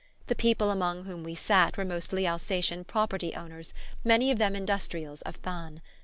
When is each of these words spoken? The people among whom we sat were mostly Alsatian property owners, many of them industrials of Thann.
The 0.25 0.33
people 0.35 0.71
among 0.71 1.03
whom 1.03 1.23
we 1.23 1.35
sat 1.35 1.77
were 1.77 1.85
mostly 1.85 2.25
Alsatian 2.25 2.83
property 2.85 3.35
owners, 3.35 3.71
many 4.03 4.31
of 4.31 4.39
them 4.39 4.55
industrials 4.55 5.21
of 5.21 5.35
Thann. 5.35 5.79